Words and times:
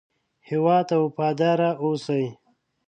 هېواد 0.49 0.83
ته 0.89 0.95
وفاداره 1.03 1.69
اوسئ 1.83 2.25